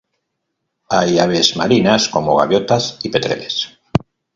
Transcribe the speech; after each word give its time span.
Hay 0.89 1.19
aves 1.19 1.55
marinas 1.55 2.09
como 2.09 2.35
gaviotas 2.35 2.97
y 3.03 3.09
petreles. 3.09 3.77